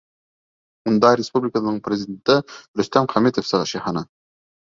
[0.91, 2.37] Унда республикабыҙ Президенты
[2.81, 4.05] Рөстәм Хәмитов сығыш яһаны.